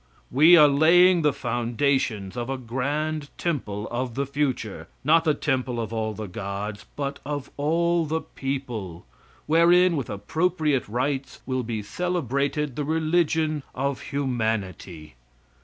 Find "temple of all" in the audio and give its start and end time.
5.35-6.15